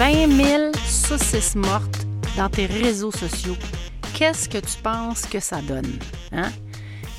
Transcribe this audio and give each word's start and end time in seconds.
20 0.00 0.32
000 0.34 0.72
saucisses 0.86 1.54
mortes 1.54 2.06
dans 2.34 2.48
tes 2.48 2.64
réseaux 2.64 3.10
sociaux. 3.10 3.56
Qu'est-ce 4.14 4.48
que 4.48 4.56
tu 4.56 4.80
penses 4.82 5.26
que 5.26 5.40
ça 5.40 5.60
donne? 5.60 5.98
Hein? 6.32 6.50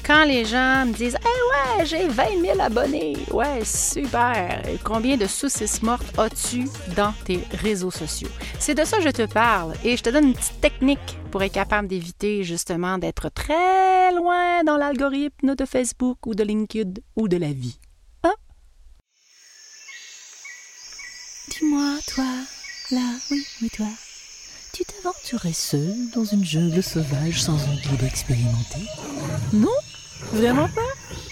Quand 0.03 0.25
les 0.25 0.45
gens 0.45 0.87
me 0.87 0.91
disent 0.91 1.15
Eh 1.21 1.79
ouais, 1.79 1.85
j'ai 1.85 2.07
20 2.07 2.41
000 2.41 2.59
abonnés. 2.59 3.17
Ouais, 3.29 3.63
super. 3.63 4.63
Combien 4.83 5.15
de 5.15 5.27
saucisses 5.27 5.83
mortes 5.83 6.17
as-tu 6.17 6.67
dans 6.95 7.13
tes 7.23 7.43
réseaux 7.61 7.91
sociaux? 7.91 8.29
C'est 8.57 8.73
de 8.73 8.83
ça 8.83 8.97
que 8.97 9.03
je 9.03 9.09
te 9.09 9.31
parle 9.31 9.75
et 9.83 9.95
je 9.95 10.01
te 10.01 10.09
donne 10.09 10.29
une 10.29 10.33
petite 10.33 10.59
technique 10.59 11.19
pour 11.29 11.43
être 11.43 11.53
capable 11.53 11.87
d'éviter 11.87 12.43
justement 12.43 12.97
d'être 12.97 13.29
très 13.29 14.11
loin 14.11 14.63
dans 14.63 14.77
l'algorithme 14.77 15.53
de 15.53 15.65
Facebook 15.65 16.25
ou 16.25 16.33
de 16.33 16.43
LinkedIn 16.43 16.99
ou 17.15 17.27
de 17.27 17.37
la 17.37 17.53
vie. 17.53 17.77
Hein? 18.23 18.33
Dis-moi, 21.47 21.99
toi, 22.15 22.25
là, 22.91 22.99
oui, 23.31 23.45
oui, 23.61 23.69
toi, 23.69 23.87
tu 24.73 24.83
t'aventurais 24.83 25.53
seul 25.53 25.95
dans 26.13 26.25
une 26.25 26.43
jungle 26.43 26.83
sauvage 26.83 27.41
sans 27.41 27.55
un 27.55 27.75
guide 27.75 28.03
expérimenté 28.03 28.79
Non 29.53 29.69
Vraiment 30.33 30.67
pas 30.67 30.81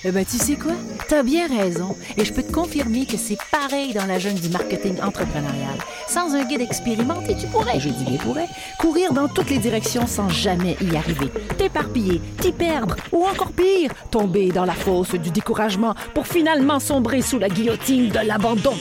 Eh 0.03 0.11
ben, 0.11 0.25
tu 0.25 0.37
sais 0.37 0.55
quoi? 0.55 0.71
T'as 1.07 1.21
bien 1.21 1.47
raison. 1.47 1.95
Et 2.17 2.25
je 2.25 2.33
peux 2.33 2.41
te 2.41 2.51
confirmer 2.51 3.05
que 3.05 3.17
c'est 3.17 3.37
pareil 3.51 3.93
dans 3.93 4.05
la 4.05 4.17
jungle 4.17 4.39
du 4.39 4.49
marketing 4.49 4.99
entrepreneurial. 5.01 5.77
Sans 6.07 6.33
un 6.33 6.43
guide 6.43 6.61
expérimenté, 6.61 7.35
tu 7.39 7.45
pourrais, 7.47 7.79
je 7.79 7.89
dis 7.89 8.03
bien 8.03 8.17
pourrais, 8.17 8.47
courir 8.79 9.13
dans 9.13 9.27
toutes 9.27 9.51
les 9.51 9.59
directions 9.59 10.07
sans 10.07 10.27
jamais 10.29 10.75
y 10.81 10.95
arriver. 10.95 11.29
T'éparpiller, 11.57 12.19
t'y 12.41 12.51
perdre, 12.51 12.95
ou 13.11 13.25
encore 13.25 13.51
pire, 13.51 13.91
tomber 14.09 14.49
dans 14.49 14.65
la 14.65 14.73
fosse 14.73 15.11
du 15.11 15.29
découragement 15.29 15.93
pour 16.15 16.25
finalement 16.25 16.79
sombrer 16.79 17.21
sous 17.21 17.37
la 17.37 17.49
guillotine 17.49 18.09
de 18.09 18.27
l'abandon. 18.27 18.75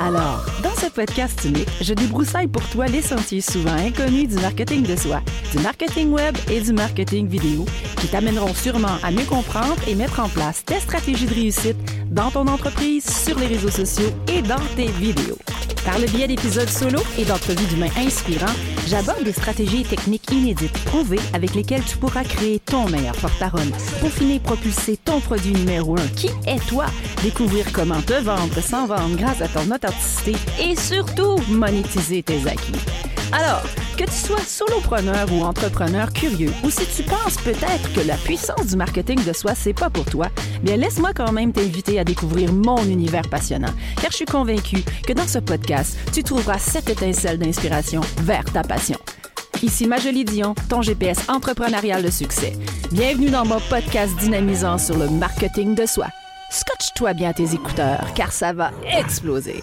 Alors, 0.00 0.44
dans 0.62 0.74
ce 0.74 0.86
podcast 0.90 1.44
unique, 1.44 1.68
je 1.80 1.92
débroussaille 1.92 2.46
pour 2.46 2.66
toi 2.68 2.86
les 2.86 3.02
sentiers 3.02 3.40
souvent 3.40 3.74
inconnus 3.74 4.28
du 4.28 4.36
marketing 4.36 4.82
de 4.82 4.96
soi, 4.96 5.20
du 5.52 5.58
marketing 5.58 6.12
web 6.12 6.36
et 6.50 6.60
du 6.60 6.72
marketing 6.72 7.28
vidéo 7.28 7.64
qui 7.98 8.08
t'amèneront 8.08 8.54
sûrement 8.54 8.96
à 9.02 9.10
mieux 9.10 9.24
comprendre 9.24 9.76
et 9.88 9.94
mettre 9.94 10.20
en 10.20 10.28
place 10.28 10.64
tes 10.64 10.80
stratégies 10.80 11.26
de 11.26 11.34
réussite 11.34 11.76
dans 12.10 12.30
ton 12.30 12.46
entreprise, 12.46 13.04
sur 13.04 13.38
les 13.38 13.46
réseaux 13.46 13.70
sociaux 13.70 14.10
et 14.28 14.42
dans 14.42 14.62
tes 14.76 14.86
vidéos. 14.86 15.38
Par 15.86 16.00
le 16.00 16.06
biais 16.08 16.26
d'épisodes 16.26 16.68
solo 16.68 16.98
et 17.16 17.24
d'entrevues 17.24 17.64
d'humains 17.66 17.94
inspirants, 17.96 18.52
j'aborde 18.88 19.22
des 19.22 19.32
stratégies 19.32 19.82
et 19.82 19.84
techniques 19.84 20.28
inédites, 20.32 20.76
prouvées, 20.86 21.20
avec 21.32 21.54
lesquelles 21.54 21.84
tu 21.84 21.96
pourras 21.96 22.24
créer 22.24 22.58
ton 22.58 22.88
meilleur 22.88 23.14
porte-parole, 23.14 23.70
peaufiner, 24.00 24.40
propulser 24.40 24.96
ton 24.96 25.20
produit 25.20 25.52
numéro 25.52 25.96
un, 25.96 26.08
qui 26.08 26.28
est 26.46 26.58
toi, 26.66 26.86
découvrir 27.22 27.70
comment 27.72 28.02
te 28.02 28.14
vendre 28.14 28.60
sans 28.60 28.88
vendre 28.88 29.16
grâce 29.16 29.40
à 29.40 29.46
ton 29.46 29.70
authenticité 29.72 30.34
et 30.60 30.74
surtout 30.74 31.36
monétiser 31.48 32.24
tes 32.24 32.48
acquis. 32.48 32.72
Alors, 33.30 33.62
que 33.96 34.04
tu 34.04 34.12
sois 34.12 34.40
solopreneur 34.40 35.32
ou 35.32 35.42
entrepreneur 35.42 36.12
curieux, 36.12 36.52
ou 36.62 36.70
si 36.70 36.86
tu 36.86 37.02
penses 37.02 37.36
peut-être 37.36 37.92
que 37.94 38.06
la 38.06 38.16
puissance 38.16 38.66
du 38.66 38.76
marketing 38.76 39.24
de 39.24 39.32
soi, 39.32 39.54
c'est 39.54 39.72
pas 39.72 39.88
pour 39.88 40.04
toi, 40.04 40.26
bien 40.62 40.76
laisse-moi 40.76 41.12
quand 41.14 41.32
même 41.32 41.52
t'inviter 41.52 41.98
à 41.98 42.04
découvrir 42.04 42.52
mon 42.52 42.82
univers 42.84 43.28
passionnant, 43.28 43.72
car 44.00 44.10
je 44.10 44.16
suis 44.16 44.26
convaincue 44.26 44.84
que 45.06 45.12
dans 45.12 45.26
ce 45.26 45.38
podcast, 45.38 45.96
tu 46.12 46.22
trouveras 46.22 46.58
cette 46.58 46.90
étincelle 46.90 47.38
d'inspiration 47.38 48.02
vers 48.18 48.44
ta 48.44 48.62
passion. 48.62 48.98
Ici 49.62 49.86
Majolie 49.86 50.24
Dion, 50.24 50.54
ton 50.68 50.82
GPS 50.82 51.18
entrepreneurial 51.28 52.02
de 52.02 52.10
succès. 52.10 52.52
Bienvenue 52.92 53.30
dans 53.30 53.46
mon 53.46 53.60
podcast 53.70 54.14
dynamisant 54.18 54.76
sur 54.76 54.98
le 54.98 55.08
marketing 55.08 55.74
de 55.74 55.86
soi. 55.86 56.08
Scotche-toi 56.50 57.14
bien 57.14 57.32
tes 57.32 57.54
écouteurs, 57.54 58.04
car 58.14 58.30
ça 58.32 58.52
va 58.52 58.70
exploser. 58.98 59.62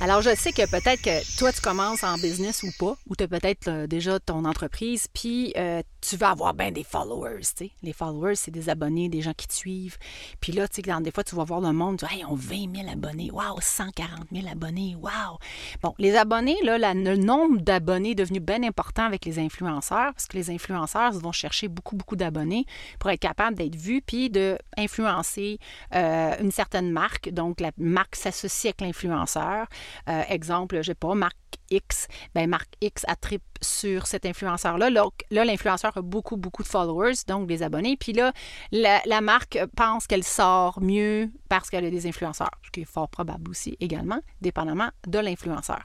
Alors, 0.00 0.22
je 0.22 0.32
sais 0.36 0.52
que 0.52 0.62
peut-être 0.70 1.02
que 1.02 1.38
toi, 1.38 1.52
tu 1.52 1.60
commences 1.60 2.04
en 2.04 2.14
business 2.18 2.62
ou 2.62 2.70
pas, 2.78 2.96
ou 3.08 3.16
tu 3.16 3.24
as 3.24 3.28
peut-être 3.28 3.66
euh, 3.66 3.86
déjà 3.88 4.20
ton 4.20 4.44
entreprise, 4.44 5.08
puis 5.12 5.52
euh, 5.56 5.82
tu 6.00 6.16
vas 6.16 6.30
avoir 6.30 6.54
bien 6.54 6.70
des 6.70 6.84
followers, 6.84 7.40
tu 7.40 7.66
sais. 7.66 7.70
Les 7.82 7.92
followers, 7.92 8.36
c'est 8.36 8.50
des 8.50 8.68
abonnés, 8.68 9.08
des 9.08 9.20
gens 9.20 9.32
qui 9.34 9.46
te 9.46 9.54
suivent. 9.54 9.98
Puis 10.40 10.52
là, 10.52 10.68
tu 10.68 10.82
sais, 10.82 11.00
des 11.00 11.10
fois, 11.10 11.24
tu 11.24 11.34
vas 11.34 11.44
voir 11.44 11.60
le 11.60 11.72
monde, 11.72 11.98
tu 11.98 12.06
dis, 12.06 12.14
hey, 12.14 12.20
ils 12.20 12.26
ont 12.26 12.34
20 12.34 12.76
000 12.76 12.88
abonnés, 12.90 13.30
waouh, 13.30 13.60
140 13.60 14.26
000 14.32 14.46
abonnés, 14.48 14.94
waouh. 14.96 15.38
Bon, 15.82 15.94
les 15.98 16.16
abonnés, 16.16 16.56
là, 16.62 16.94
le 16.94 17.16
nombre 17.16 17.60
d'abonnés 17.60 18.10
est 18.10 18.14
devenu 18.14 18.40
bien 18.40 18.62
important 18.62 19.04
avec 19.04 19.24
les 19.24 19.38
influenceurs, 19.38 20.12
parce 20.12 20.26
que 20.26 20.36
les 20.36 20.50
influenceurs 20.50 21.12
vont 21.12 21.32
chercher 21.32 21.68
beaucoup, 21.68 21.96
beaucoup 21.96 22.16
d'abonnés 22.16 22.64
pour 22.98 23.10
être 23.10 23.20
capables 23.20 23.56
d'être 23.56 23.76
vus, 23.76 24.02
puis 24.02 24.30
d'influencer 24.30 25.58
euh, 25.94 26.36
une 26.40 26.52
certaine 26.52 26.90
marque. 26.90 27.30
Donc, 27.30 27.60
la 27.60 27.72
marque 27.76 28.16
s'associe 28.16 28.72
avec 28.72 28.80
l'influenceur. 28.80 29.66
Euh, 30.08 30.22
exemple, 30.28 30.76
je 30.76 30.88
sais 30.88 30.94
pas, 30.94 31.14
marque 31.14 31.36
X, 31.70 32.08
ben 32.34 32.48
marque 32.48 32.72
X 32.80 33.04
attripe 33.08 33.42
sur 33.60 34.06
cet 34.06 34.26
influenceur-là. 34.26 34.90
Là, 34.90 35.10
l'influenceur 35.30 35.96
a 35.96 36.02
beaucoup, 36.02 36.36
beaucoup 36.36 36.62
de 36.62 36.68
followers, 36.68 37.14
donc 37.26 37.46
des 37.46 37.62
abonnés. 37.62 37.96
Puis 37.96 38.12
là, 38.12 38.32
la, 38.72 39.20
marque 39.20 39.58
pense 39.76 40.06
qu'elle 40.06 40.24
sort 40.24 40.80
mieux 40.80 41.30
parce 41.48 41.70
qu'elle 41.70 41.84
a 41.84 41.90
des 41.90 42.06
influenceurs, 42.06 42.50
ce 42.64 42.70
qui 42.70 42.82
est 42.82 42.90
fort 42.90 43.08
probable 43.08 43.50
aussi 43.50 43.76
également, 43.80 44.20
dépendamment 44.40 44.90
de 45.06 45.18
l'influenceur. 45.18 45.82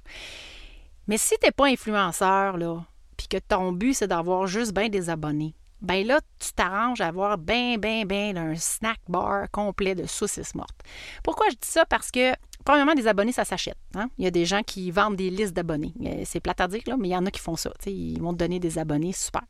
Mais 1.08 1.18
si 1.18 1.36
tu 1.40 1.46
n'es 1.46 1.52
pas 1.52 1.68
influenceur, 1.68 2.58
là, 2.58 2.84
puis 3.18 3.28
que 3.28 3.38
ton 3.38 3.72
but, 3.72 3.94
c'est 3.94 4.08
d'avoir 4.08 4.48
juste 4.48 4.74
bien 4.74 4.90
des 4.90 5.10
abonnés, 5.10 5.56
ben 5.84 6.08
là, 6.08 6.22
tu 6.40 6.54
t'arranges 6.54 7.02
à 7.02 7.08
avoir 7.08 7.38
bien, 7.38 7.78
bien, 7.78 8.06
bien 8.06 8.36
un 8.38 8.56
snack 8.56 9.00
bar 9.10 9.52
complet 9.52 9.96
de 9.96 10.06
saucisses 10.08 10.56
mortes. 10.56 10.80
Pourquoi 11.24 11.48
je 11.50 11.56
dis 11.56 11.68
ça? 11.68 11.86
Parce 11.86 12.10
que 12.10 12.32
Premièrement, 12.64 12.94
des 12.94 13.08
abonnés, 13.08 13.32
ça 13.32 13.46
s'achète. 13.46 13.78
Hein. 13.96 14.10
Il 14.18 14.24
y 14.24 14.28
a 14.28 14.32
des 14.32 14.46
gens 14.46 14.62
qui 14.64 14.92
vendent 14.92 15.16
des 15.16 15.30
listes 15.30 15.54
d'abonnés. 15.54 15.94
Euh, 16.06 16.24
c'est 16.26 16.40
plate 16.40 16.62
à 16.62 16.68
dire, 16.68 16.82
là, 16.88 16.96
mais 16.98 17.10
il 17.10 17.12
y 17.12 17.18
en 17.18 17.26
a 17.26 17.32
qui 17.32 17.40
font 17.40 17.56
ça. 17.56 17.72
Ils 17.86 18.22
vont 18.22 18.34
te 18.34 18.38
donner 18.38 18.60
des 18.60 18.78
abonnés, 18.78 19.12
super. 19.12 19.44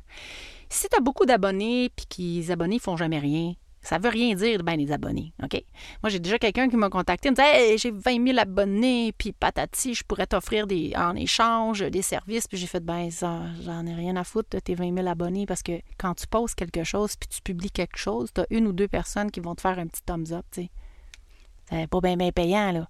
Si 0.70 0.88
tu 0.90 0.98
as 0.98 1.02
beaucoup 1.02 1.26
d'abonnés 1.26 1.92
puis 1.96 2.06
que 2.06 2.22
les 2.22 2.52
abonnés 2.52 2.76
ne 2.76 2.82
font 2.82 2.98
jamais 2.98 3.20
rien, 3.20 3.54
ça 3.84 3.98
veut 3.98 4.10
rien 4.10 4.34
dire, 4.34 4.64
ben, 4.64 4.78
les 4.78 4.92
abonnés. 4.92 5.34
OK? 5.44 5.62
Moi, 6.02 6.10
j'ai 6.10 6.20
déjà 6.20 6.40
quelqu'un 6.40 6.70
qui 6.70 6.78
m'a 6.78 6.90
contacté, 6.90 7.30
me 7.30 7.36
dit 7.36 7.42
hey, 7.42 7.78
j'ai 7.78 7.92
20 7.92 8.26
000 8.28 8.40
abonnés, 8.40 9.14
puis 9.18 9.34
patati, 9.34 9.94
je 9.94 10.04
pourrais 10.06 10.26
t'offrir 10.26 10.68
des, 10.68 10.94
en 10.96 11.16
échange 11.16 11.82
des 11.82 12.02
services. 12.02 12.48
Puis 12.48 12.58
j'ai 12.58 12.68
fait 12.68 12.80
ben, 12.80 13.10
j'en 13.12 13.86
ai 13.86 13.94
rien 13.94 14.16
à 14.16 14.24
foutre 14.24 14.50
de 14.52 14.60
tes 14.60 14.74
20 14.74 14.96
000 14.96 15.08
abonnés 15.08 15.46
parce 15.46 15.62
que 15.62 15.74
quand 15.98 16.14
tu 16.16 16.28
poses 16.28 16.56
quelque 16.56 16.86
chose 16.86 17.18
puis 17.18 17.28
tu 17.28 17.42
publies 17.42 17.72
quelque 17.72 17.98
chose, 17.98 18.32
tu 18.34 18.42
as 18.42 18.48
une 18.50 18.68
ou 18.68 18.72
deux 18.72 18.88
personnes 18.88 19.30
qui 19.30 19.42
vont 19.42 19.54
te 19.54 19.62
faire 19.62 19.78
un 19.78 19.88
petit 19.88 20.02
thumbs 20.02 20.32
up. 20.32 20.46
C'est 20.54 21.88
pas 21.88 22.00
bien, 22.02 22.16
bien 22.16 22.32
payant, 22.32 22.72
là. 22.72 22.88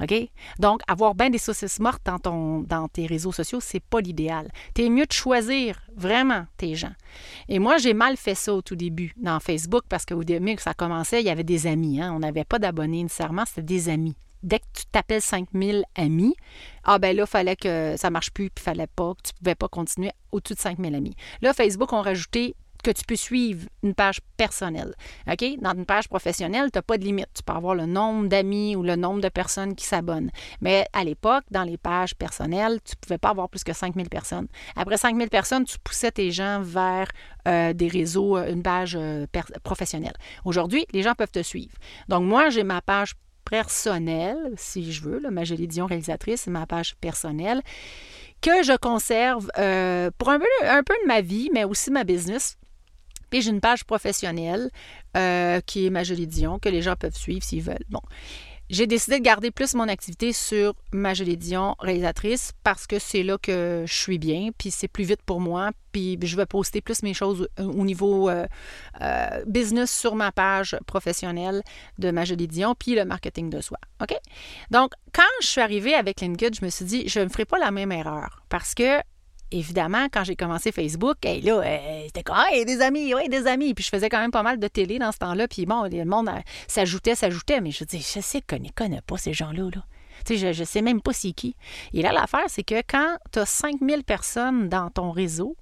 OK? 0.00 0.14
Donc, 0.58 0.80
avoir 0.86 1.14
bien 1.14 1.30
des 1.30 1.38
saucisses 1.38 1.80
mortes 1.80 2.02
dans, 2.04 2.88
tes 2.88 3.06
réseaux 3.06 3.32
sociaux, 3.32 3.60
c'est 3.60 3.80
pas 3.80 4.00
l'idéal. 4.00 4.50
T'es 4.74 4.88
mieux 4.88 5.06
de 5.06 5.12
choisir 5.12 5.80
vraiment 5.96 6.46
tes 6.56 6.74
gens. 6.74 6.92
Et 7.48 7.58
moi, 7.58 7.78
j'ai 7.78 7.94
mal 7.94 8.16
fait 8.16 8.34
ça 8.34 8.54
au 8.54 8.62
tout 8.62 8.76
début 8.76 9.14
dans 9.16 9.40
Facebook 9.40 9.84
parce 9.88 10.04
qu'au 10.04 10.24
début, 10.24 10.56
que 10.56 10.62
ça 10.62 10.74
commençait, 10.74 11.20
il 11.20 11.26
y 11.26 11.30
avait 11.30 11.44
des 11.44 11.66
amis. 11.66 12.00
Hein? 12.00 12.12
On 12.14 12.18
n'avait 12.18 12.44
pas 12.44 12.58
d'abonnés 12.58 13.02
nécessairement, 13.02 13.44
c'était 13.46 13.62
des 13.62 13.88
amis. 13.88 14.16
Dès 14.42 14.58
que 14.58 14.64
tu 14.74 14.84
t'appelles 14.92 15.22
5000 15.22 15.84
amis, 15.94 16.34
ah 16.84 16.98
ben 16.98 17.16
là, 17.16 17.24
fallait 17.24 17.56
que 17.56 17.94
ça 17.96 18.10
marche 18.10 18.30
plus, 18.30 18.50
puis 18.50 18.62
fallait 18.62 18.86
pas, 18.86 19.14
que 19.14 19.28
tu 19.28 19.32
pouvais 19.32 19.54
pas 19.54 19.68
continuer 19.68 20.10
au-dessus 20.32 20.54
de 20.54 20.58
5000 20.58 20.94
amis. 20.94 21.16
Là, 21.40 21.54
Facebook 21.54 21.94
ont 21.94 22.02
rajouté 22.02 22.54
que 22.84 22.90
tu 22.90 23.04
peux 23.04 23.16
suivre 23.16 23.66
une 23.82 23.94
page 23.94 24.20
personnelle. 24.36 24.94
OK? 25.26 25.44
Dans 25.60 25.72
une 25.72 25.86
page 25.86 26.06
professionnelle, 26.08 26.70
tu 26.70 26.78
n'as 26.78 26.82
pas 26.82 26.98
de 26.98 27.04
limite. 27.04 27.28
Tu 27.34 27.42
peux 27.42 27.54
avoir 27.54 27.74
le 27.74 27.86
nombre 27.86 28.28
d'amis 28.28 28.76
ou 28.76 28.82
le 28.82 28.94
nombre 28.94 29.20
de 29.20 29.28
personnes 29.28 29.74
qui 29.74 29.86
s'abonnent. 29.86 30.30
Mais 30.60 30.86
à 30.92 31.02
l'époque, 31.02 31.44
dans 31.50 31.64
les 31.64 31.78
pages 31.78 32.14
personnelles, 32.14 32.78
tu 32.84 32.92
ne 32.92 33.00
pouvais 33.00 33.18
pas 33.18 33.30
avoir 33.30 33.48
plus 33.48 33.64
que 33.64 33.72
5000 33.72 34.08
personnes. 34.08 34.46
Après 34.76 34.98
5000 34.98 35.30
personnes, 35.30 35.64
tu 35.64 35.78
poussais 35.82 36.12
tes 36.12 36.30
gens 36.30 36.60
vers 36.60 37.08
euh, 37.48 37.72
des 37.72 37.88
réseaux, 37.88 38.36
euh, 38.36 38.52
une 38.52 38.62
page 38.62 38.96
euh, 39.00 39.26
professionnelle. 39.62 40.14
Aujourd'hui, 40.44 40.86
les 40.92 41.02
gens 41.02 41.14
peuvent 41.14 41.32
te 41.32 41.42
suivre. 41.42 41.74
Donc, 42.08 42.24
moi, 42.24 42.50
j'ai 42.50 42.64
ma 42.64 42.82
page 42.82 43.14
personnelle, 43.50 44.52
si 44.56 44.92
je 44.92 45.02
veux, 45.02 45.18
là, 45.18 45.30
ma 45.30 45.44
Dion 45.44 45.86
réalisatrice, 45.86 46.42
c'est 46.42 46.50
ma 46.50 46.66
page 46.66 46.96
personnelle 46.96 47.62
que 48.40 48.62
je 48.62 48.76
conserve 48.76 49.48
pour 50.18 50.28
un 50.28 50.38
peu, 50.38 50.46
un 50.62 50.82
peu 50.82 50.94
de 51.02 51.06
ma 51.06 51.22
vie, 51.22 51.50
mais 51.54 51.64
aussi 51.64 51.90
ma 51.90 52.04
business 52.04 52.58
j'ai 53.40 53.50
une 53.50 53.60
page 53.60 53.84
professionnelle 53.84 54.70
euh, 55.16 55.60
qui 55.60 55.86
est 55.86 55.90
ma 55.90 56.04
jolie 56.04 56.26
Dion, 56.26 56.58
que 56.58 56.68
les 56.68 56.82
gens 56.82 56.96
peuvent 56.96 57.16
suivre 57.16 57.42
s'ils 57.42 57.62
veulent. 57.62 57.84
Bon. 57.88 58.00
J'ai 58.70 58.86
décidé 58.86 59.18
de 59.18 59.22
garder 59.22 59.50
plus 59.50 59.74
mon 59.74 59.88
activité 59.88 60.32
sur 60.32 60.74
ma 60.90 61.12
jolie 61.12 61.36
Dion 61.36 61.76
réalisatrice 61.78 62.52
parce 62.62 62.86
que 62.86 62.98
c'est 62.98 63.22
là 63.22 63.36
que 63.36 63.84
je 63.86 63.92
suis 63.92 64.18
bien, 64.18 64.50
puis 64.56 64.70
c'est 64.70 64.88
plus 64.88 65.04
vite 65.04 65.20
pour 65.22 65.38
moi, 65.38 65.72
puis 65.92 66.18
je 66.22 66.34
vais 66.34 66.46
poster 66.46 66.80
plus 66.80 67.02
mes 67.02 67.12
choses 67.12 67.46
au 67.58 67.84
niveau 67.84 68.30
euh, 68.30 68.46
euh, 69.02 69.44
business 69.46 69.94
sur 69.94 70.14
ma 70.14 70.32
page 70.32 70.78
professionnelle 70.86 71.62
de 71.98 72.10
ma 72.10 72.24
jolie 72.24 72.48
Dion, 72.48 72.74
puis 72.74 72.94
le 72.94 73.04
marketing 73.04 73.50
de 73.50 73.60
soi. 73.60 73.78
OK? 74.00 74.16
Donc, 74.70 74.92
quand 75.12 75.22
je 75.42 75.46
suis 75.46 75.60
arrivée 75.60 75.94
avec 75.94 76.22
LinkedIn, 76.22 76.56
je 76.58 76.64
me 76.64 76.70
suis 76.70 76.86
dit, 76.86 77.06
je 77.06 77.20
ne 77.20 77.28
ferai 77.28 77.44
pas 77.44 77.58
la 77.58 77.70
même 77.70 77.92
erreur 77.92 78.44
parce 78.48 78.74
que 78.74 78.98
évidemment, 79.58 80.06
quand 80.12 80.24
j'ai 80.24 80.36
commencé 80.36 80.72
Facebook, 80.72 81.16
hey, 81.24 81.40
là, 81.40 81.60
euh, 81.60 82.02
c'était 82.06 82.22
comme, 82.22 82.36
hey, 82.50 82.64
des 82.64 82.80
amis, 82.80 83.14
oui, 83.14 83.28
des 83.28 83.46
amis. 83.46 83.74
Puis 83.74 83.84
je 83.84 83.88
faisais 83.88 84.08
quand 84.08 84.20
même 84.20 84.30
pas 84.30 84.42
mal 84.42 84.58
de 84.58 84.68
télé 84.68 84.98
dans 84.98 85.12
ce 85.12 85.18
temps-là. 85.18 85.48
Puis 85.48 85.66
bon, 85.66 85.84
le 85.84 86.04
monde 86.04 86.28
euh, 86.28 86.40
s'ajoutait, 86.66 87.14
s'ajoutait. 87.14 87.60
Mais 87.60 87.70
je 87.70 87.84
dis, 87.84 87.98
je 87.98 88.20
sais 88.20 88.40
qu'on 88.40 88.58
ne 88.58 88.68
connaît 88.68 89.02
pas 89.02 89.16
ces 89.16 89.32
gens-là. 89.32 89.70
Là. 89.74 89.84
Tu 90.24 90.38
sais, 90.38 90.52
je 90.52 90.60
ne 90.60 90.66
sais 90.66 90.82
même 90.82 91.00
pas 91.00 91.12
c'est 91.12 91.32
qui. 91.32 91.56
Et 91.92 92.02
là, 92.02 92.12
l'affaire, 92.12 92.44
c'est 92.48 92.62
que 92.62 92.80
quand 92.88 93.16
tu 93.32 93.38
as 93.38 93.46
5000 93.46 94.04
personnes 94.04 94.68
dans 94.68 94.90
ton 94.90 95.10
réseau, 95.10 95.56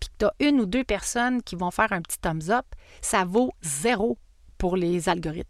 puis 0.00 0.08
que 0.10 0.14
tu 0.18 0.24
as 0.26 0.34
une 0.40 0.60
ou 0.60 0.66
deux 0.66 0.84
personnes 0.84 1.42
qui 1.42 1.56
vont 1.56 1.70
faire 1.70 1.92
un 1.92 2.02
petit 2.02 2.18
thumbs 2.18 2.50
up, 2.50 2.66
ça 3.00 3.24
vaut 3.24 3.52
zéro 3.62 4.18
pour 4.58 4.76
les 4.76 5.08
algorithmes. 5.08 5.48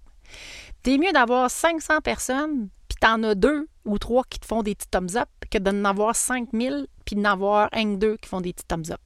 T'es 0.82 0.98
mieux 0.98 1.12
d'avoir 1.12 1.50
500 1.50 2.00
personnes, 2.02 2.68
puis 2.88 2.96
t'en 3.00 3.22
as 3.22 3.34
deux 3.34 3.68
ou 3.84 3.98
trois 3.98 4.24
qui 4.24 4.38
te 4.38 4.46
font 4.46 4.62
des 4.62 4.74
petits 4.74 4.88
thumbs 4.88 5.16
up, 5.16 5.28
que 5.50 5.58
d'en 5.58 5.84
avoir 5.84 6.14
5000, 6.14 6.86
puis 7.04 7.16
d'en 7.16 7.32
avoir 7.32 7.68
un 7.72 7.86
ou 7.86 7.96
deux 7.96 8.16
qui 8.16 8.28
font 8.28 8.40
des 8.40 8.52
petits 8.52 8.66
thumbs 8.66 8.90
up. 8.90 9.00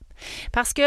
Parce 0.53 0.73
que 0.73 0.83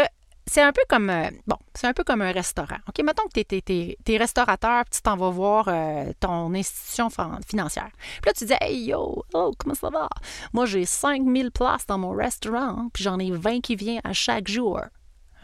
c'est 0.46 0.62
un 0.62 0.72
peu 0.72 0.82
comme 0.88 1.08
euh, 1.08 1.30
bon, 1.46 1.56
c'est 1.74 1.86
un 1.86 1.92
peu 1.92 2.04
comme 2.04 2.22
un 2.22 2.32
restaurant. 2.32 2.78
OK, 2.88 3.04
mettons 3.04 3.22
que 3.32 3.40
tu 3.40 3.56
es, 3.56 3.96
es, 4.06 4.16
restaurateur, 4.16 4.84
puis 4.84 4.96
tu 4.96 5.02
t'en 5.02 5.16
vas 5.16 5.30
voir 5.30 5.68
euh, 5.68 6.12
ton 6.18 6.52
institution 6.54 7.08
financière. 7.46 7.90
Puis 8.20 8.26
là 8.26 8.32
tu 8.32 8.44
dis 8.46 8.54
"Hey 8.60 8.86
yo, 8.86 9.24
oh, 9.34 9.52
comment 9.58 9.74
ça 9.74 9.90
va? 9.90 10.08
Moi 10.52 10.66
j'ai 10.66 10.84
5000 10.84 11.50
places 11.52 11.86
dans 11.86 11.98
mon 11.98 12.10
restaurant, 12.10 12.88
puis 12.92 13.04
j'en 13.04 13.18
ai 13.18 13.30
20 13.30 13.60
qui 13.60 13.76
viennent 13.76 14.00
à 14.04 14.12
chaque 14.12 14.48
jour." 14.48 14.80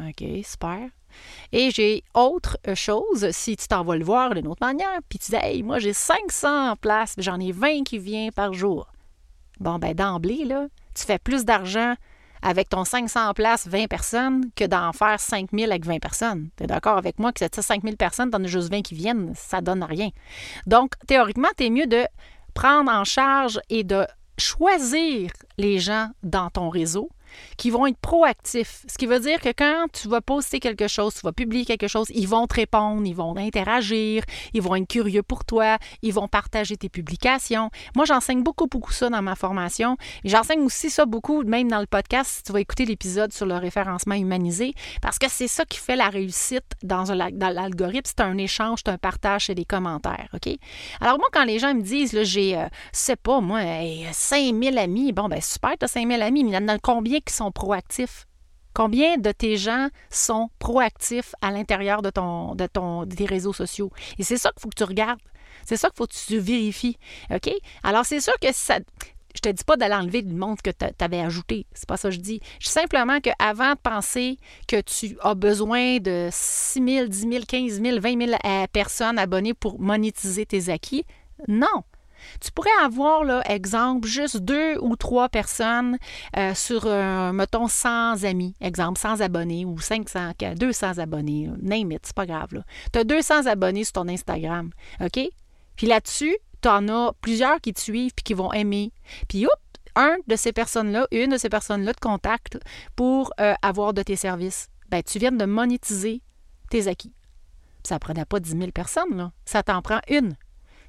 OK, 0.01 0.25
super. 0.45 0.91
Et 1.53 1.71
j'ai 1.71 2.05
autre 2.15 2.59
chose, 2.75 3.31
si 3.31 3.57
tu 3.57 3.67
t'en 3.67 3.83
vas 3.83 3.97
le 3.97 4.05
voir 4.05 4.35
d'une 4.35 4.47
autre 4.47 4.65
manière, 4.65 5.01
puis 5.09 5.19
tu 5.19 5.33
dis 5.33 5.37
Hey, 5.37 5.63
moi 5.63 5.79
j'ai 5.79 5.93
500 5.93 6.77
places, 6.77 7.15
j'en 7.19 7.41
ai 7.41 7.53
20 7.53 7.85
qui 7.85 7.99
viennent 7.99 8.33
par 8.33 8.53
jour. 8.53 8.89
Bon, 9.61 9.79
ben 9.79 9.95
d'emblée, 9.95 10.45
là, 10.45 10.67
tu 10.99 11.07
fais 11.07 11.19
plus 11.19 11.45
d'argent 11.45 11.95
avec 12.43 12.69
ton 12.69 12.85
500 12.85 13.35
places, 13.35 13.67
20 13.67 13.89
personnes, 13.89 14.45
que 14.55 14.65
d'en 14.65 14.93
faire 14.93 15.19
5000 15.19 15.71
avec 15.71 15.85
20 15.85 15.99
personnes. 15.99 16.51
Tu 16.57 16.65
es 16.65 16.67
d'accord 16.67 16.97
avec 16.97 17.19
moi 17.19 17.33
que 17.33 17.41
c'est 17.41 17.61
5000 17.61 17.97
personnes, 17.97 18.31
t'en 18.31 18.43
as 18.45 18.47
juste 18.47 18.71
20 18.71 18.83
qui 18.83 18.95
viennent, 18.95 19.33
ça 19.35 19.61
donne 19.61 19.83
rien. 19.83 20.11
Donc, 20.67 20.93
théoriquement, 21.07 21.49
tu 21.57 21.65
es 21.65 21.71
mieux 21.71 21.87
de 21.87 22.05
prendre 22.55 22.91
en 22.93 23.05
charge 23.05 23.61
et 23.71 23.85
de 23.85 24.07
choisir 24.39 25.33
les 25.57 25.79
gens 25.79 26.11
dans 26.23 26.51
ton 26.51 26.69
réseau 26.69 27.11
qui 27.57 27.71
vont 27.71 27.87
être 27.87 27.99
proactifs. 27.99 28.85
Ce 28.89 28.99
qui 28.99 29.07
veut 29.07 29.21
dire 29.21 29.41
que 29.41 29.51
quand 29.51 29.87
tu 29.93 30.09
vas 30.09 30.21
poster 30.21 30.61
quelque 30.61 30.89
chose, 30.89 31.15
tu 31.15 31.21
vas 31.23 31.33
publier 31.33 31.65
quelque 31.65 31.89
chose, 31.89 32.07
ils 32.11 32.29
vont 32.29 32.47
te 32.47 32.55
répondre, 32.55 33.07
ils 33.07 33.15
vont 33.15 33.37
interagir, 33.37 34.23
ils 34.55 34.63
vont 34.63 34.75
être 34.77 34.89
curieux 34.89 35.23
pour 35.23 35.45
toi, 35.45 35.79
ils 36.03 36.13
vont 36.13 36.29
partager 36.29 36.77
tes 36.77 36.89
publications. 36.89 37.71
Moi, 37.97 38.05
j'enseigne 38.05 38.43
beaucoup, 38.43 38.67
beaucoup 38.67 38.93
ça 38.93 39.09
dans 39.09 39.23
ma 39.23 39.35
formation. 39.35 39.97
J'enseigne 40.25 40.61
aussi 40.61 40.91
ça 40.91 41.07
beaucoup, 41.07 41.43
même 41.43 41.69
dans 41.69 41.81
le 41.81 41.87
podcast, 41.87 42.31
si 42.37 42.43
tu 42.43 42.53
vas 42.53 42.61
écouter 42.61 42.85
l'épisode 42.85 43.33
sur 43.33 43.47
le 43.47 43.57
référencement 43.57 44.15
humanisé, 44.15 44.75
parce 45.03 45.19
que 45.19 45.27
c'est 45.29 45.49
ça 45.49 45.65
qui 45.65 45.79
fait 45.79 45.97
la 45.97 46.09
réussite 46.09 46.65
dans, 46.83 47.05
l'algorithme. 47.15 48.03
C'est 48.05 48.21
un 48.21 48.39
échange, 48.39 48.81
c'est 48.85 48.93
un 48.93 48.99
partage, 48.99 49.47
c'est 49.47 49.55
des 49.55 49.65
commentaires. 49.65 50.29
Alors, 51.01 51.19
moi, 51.19 51.29
quand 51.33 51.45
les 51.45 51.59
gens 51.59 51.75
me 51.75 51.83
disent, 51.83 52.23
j'ai, 52.23 52.57
euh, 52.57 52.67
sais 52.93 53.17
pas, 53.17 53.41
moi, 53.41 53.61
5000 54.13 54.79
amis, 54.79 55.13
bon, 55.13 55.29
ben 55.29 55.41
super, 55.41 55.73
tu 55.79 55.85
as 55.85 55.89
5000 55.89 56.23
amis, 56.23 56.45
mais 56.45 56.51
il 56.51 56.55
y 56.55 56.73
en 56.73 56.79
combien 56.83 57.18
qui 57.21 57.35
sont 57.35 57.51
proactifs? 57.53 58.27
Combien 58.75 59.17
de 59.17 59.33
tes 59.33 59.57
gens 59.57 59.89
sont 60.11 60.51
proactifs 60.59 61.35
à 61.41 61.51
l'intérieur 61.51 62.03
de, 62.03 62.11
ton, 62.11 62.55
de 62.55 62.67
ton, 62.67 63.05
des 63.07 63.25
réseaux 63.25 63.53
sociaux? 63.53 63.91
Et 64.19 64.23
c'est 64.23 64.37
ça 64.37 64.51
qu'il 64.53 64.63
faut 64.63 64.69
que 64.69 64.77
tu 64.77 64.85
regardes. 64.85 65.19
C'est 65.65 65.77
ça 65.77 65.89
qu'il 65.89 65.97
faut 65.97 66.07
que 66.07 66.15
tu 66.15 66.39
vérifies. 66.39 66.97
OK? 67.35 67.51
Alors, 67.83 68.05
c'est 68.07 68.21
sûr 68.21 68.35
que 68.41 68.53
ça. 68.53 68.79
Je 69.35 69.41
te 69.41 69.49
dis 69.49 69.65
pas 69.65 69.77
d'aller 69.77 69.95
enlever 69.95 70.23
le 70.23 70.35
monde 70.35 70.61
que 70.63 70.71
tu 70.71 70.87
avais 71.01 71.21
ajouté. 71.21 71.67
C'est 71.73 71.89
pas 71.89 71.97
ça 71.97 72.09
que 72.09 72.15
je 72.15 72.21
dis. 72.21 72.41
Je 72.61 72.67
dis 72.67 72.73
simplement 72.73 73.21
qu'avant 73.21 73.73
de 73.73 73.79
penser 73.79 74.37
que 74.67 74.81
tu 74.81 75.17
as 75.23 75.35
besoin 75.35 75.99
de 75.99 76.29
6 76.31 76.85
000, 76.85 77.07
10 77.09 77.21
000, 77.21 77.45
15 77.47 77.83
000, 77.83 78.01
20 78.01 78.27
000 78.27 78.39
personnes 78.73 79.19
abonnées 79.19 79.55
pour 79.55 79.81
monétiser 79.81 80.47
tes 80.47 80.71
acquis, 80.71 81.05
non. 81.47 81.67
Tu 82.41 82.51
pourrais 82.53 82.71
avoir, 82.83 83.25
là, 83.25 83.43
exemple, 83.51 84.09
juste 84.09 84.39
deux 84.39 84.77
ou 84.81 84.97
trois 84.97 85.29
personnes 85.29 85.99
euh, 86.37 86.55
sur, 86.55 86.83
euh, 86.87 87.33
mettons, 87.33 87.69
100 87.69 88.25
amis, 88.25 88.55
exemple, 88.61 88.99
100 88.99 89.21
abonnés 89.21 89.65
ou 89.65 89.79
500, 89.81 90.33
200 90.57 90.99
abonnés, 90.99 91.51
name 91.61 91.93
it, 91.93 92.01
c'est 92.05 92.17
pas 92.17 92.27
grave. 92.27 92.63
Tu 92.93 92.99
as 92.99 93.05
200 93.05 93.47
abonnés 93.47 93.85
sur 93.85 93.95
ton 93.95 94.09
Instagram, 94.09 94.71
OK? 95.01 95.21
Puis 95.77 95.87
là-dessus, 95.87 96.37
tu 96.61 96.69
en 96.69 96.89
as 96.89 97.13
plusieurs 97.21 97.61
qui 97.61 97.73
te 97.73 97.81
suivent 97.81 98.13
puis 98.15 98.25
qui 98.25 98.35
vont 98.35 98.53
aimer. 98.53 98.93
Puis, 99.29 99.47
hop, 99.47 99.53
un 99.95 100.17
de 100.27 100.37
ces 100.37 100.53
personnes-là, 100.53 101.07
une 101.11 101.31
de 101.31 101.37
ces 101.37 101.49
personnes-là 101.49 101.95
te 101.95 102.01
contacte 102.01 102.59
pour 102.97 103.33
euh, 103.41 103.55
avoir 103.63 103.95
de 103.95 104.03
tes 104.03 104.17
services. 104.17 104.69
Ben, 104.91 105.03
tu 105.03 105.19
viens 105.19 105.33
de 105.33 105.45
monétiser 105.45 106.23
tes 106.71 106.87
acquis. 106.87 107.13
Ça 107.85 107.97
ne 107.97 108.01
prenait 108.01 108.25
pas 108.25 108.41
10 108.41 108.51
000 108.59 108.71
personnes. 108.71 109.31
Ça 109.45 109.63
t'en 109.63 109.83
prend 109.83 110.01
une. 110.09 110.37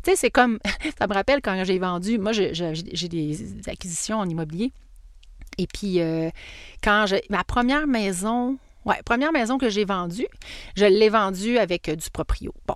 Tu 0.04 0.12
sais, 0.12 0.16
c'est 0.16 0.32
comme, 0.32 0.60
ça 1.00 1.08
me 1.08 1.14
rappelle 1.14 1.42
quand 1.42 1.64
j'ai 1.64 1.80
vendu, 1.80 2.18
moi, 2.18 2.32
j'ai 2.32 3.08
des 3.08 3.70
acquisitions 3.70 4.18
en 4.18 4.30
immobilier. 4.30 4.72
Et 5.58 5.68
puis, 5.68 6.00
euh, 6.00 6.30
quand 6.82 7.06
j'ai, 7.08 7.22
ma 7.30 7.44
première 7.44 7.86
maison, 7.86 8.58
ouais, 8.86 9.02
première 9.04 9.34
maison 9.34 9.58
que 9.58 9.70
j'ai 9.70 9.84
vendue, 9.84 10.28
je 10.76 10.86
l'ai 10.86 11.10
vendue 11.10 11.58
avec 11.58 11.90
euh, 11.90 11.96
du 11.96 12.10
proprio. 12.10 12.54
Bon. 12.66 12.76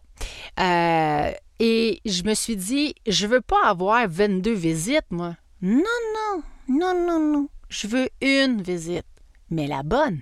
Euh, 0.59 1.31
et 1.59 2.01
je 2.05 2.23
me 2.23 2.33
suis 2.33 2.57
dit, 2.57 2.95
je 3.07 3.25
veux 3.25 3.39
pas 3.41 3.65
avoir 3.65 4.05
22 4.07 4.51
visites, 4.51 5.11
moi. 5.11 5.35
Non, 5.61 5.77
non, 5.79 6.43
non, 6.67 7.07
non, 7.07 7.19
non. 7.19 7.49
Je 7.69 7.87
veux 7.87 8.09
une 8.21 8.61
visite, 8.61 9.05
mais 9.49 9.67
la 9.67 9.81
bonne, 9.81 10.19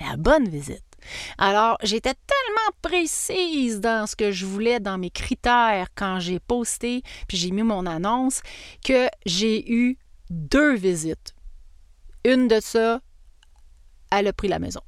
la 0.00 0.16
bonne 0.16 0.48
visite. 0.48 0.82
Alors, 1.38 1.76
j'étais 1.82 2.14
tellement 2.14 2.76
précise 2.82 3.80
dans 3.80 4.06
ce 4.06 4.16
que 4.16 4.30
je 4.30 4.46
voulais, 4.46 4.80
dans 4.80 4.98
mes 4.98 5.10
critères 5.10 5.88
quand 5.94 6.20
j'ai 6.20 6.40
posté, 6.40 7.02
puis 7.28 7.36
j'ai 7.36 7.50
mis 7.50 7.62
mon 7.62 7.86
annonce, 7.86 8.42
que 8.84 9.08
j'ai 9.26 9.70
eu 9.72 9.98
deux 10.30 10.74
visites. 10.74 11.34
Une 12.24 12.48
de 12.48 12.60
ça, 12.60 13.00
elle 14.10 14.28
a 14.28 14.32
pris 14.32 14.48
la 14.48 14.58
maison. 14.58 14.80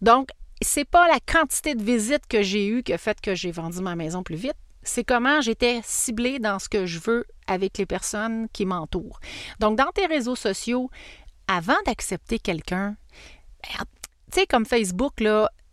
Donc, 0.00 0.30
c'est 0.62 0.84
pas 0.84 1.06
la 1.08 1.20
quantité 1.20 1.74
de 1.74 1.82
visites 1.82 2.26
que 2.28 2.42
j'ai 2.42 2.66
eues 2.66 2.82
qui 2.82 2.92
a 2.92 2.98
fait 2.98 3.20
que 3.20 3.34
j'ai 3.34 3.50
vendu 3.50 3.80
ma 3.80 3.96
maison 3.96 4.22
plus 4.22 4.36
vite. 4.36 4.56
C'est 4.82 5.04
comment 5.04 5.40
j'étais 5.40 5.80
ciblée 5.82 6.38
dans 6.38 6.58
ce 6.58 6.68
que 6.68 6.86
je 6.86 7.00
veux 7.00 7.26
avec 7.46 7.76
les 7.76 7.86
personnes 7.86 8.48
qui 8.52 8.64
m'entourent. 8.64 9.20
Donc, 9.58 9.76
dans 9.76 9.90
tes 9.92 10.06
réseaux 10.06 10.36
sociaux, 10.36 10.90
avant 11.48 11.76
d'accepter 11.84 12.38
quelqu'un, 12.38 12.96
tu 14.32 14.40
sais, 14.40 14.46
comme 14.46 14.66
Facebook, 14.66 15.20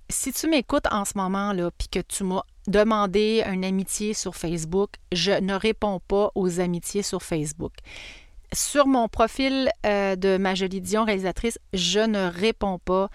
si 0.09 0.31
tu 0.31 0.47
m'écoutes 0.47 0.87
en 0.91 1.05
ce 1.05 1.13
moment, 1.15 1.53
là, 1.53 1.71
puis 1.77 1.87
que 1.87 1.99
tu 1.99 2.23
m'as 2.23 2.43
demandé 2.67 3.43
une 3.51 3.65
amitié 3.65 4.13
sur 4.13 4.35
Facebook, 4.35 4.91
je 5.11 5.31
ne 5.31 5.53
réponds 5.53 5.99
pas 6.07 6.31
aux 6.35 6.59
amitiés 6.59 7.03
sur 7.03 7.23
Facebook. 7.23 7.73
Sur 8.53 8.85
mon 8.85 9.07
profil 9.07 9.71
euh, 9.85 10.15
de 10.15 10.37
ma 10.37 10.53
jolie 10.53 10.81
Dion 10.81 11.05
réalisatrice, 11.05 11.57
je 11.73 11.99
ne 11.99 12.29
réponds 12.29 12.79
pas 12.79 13.09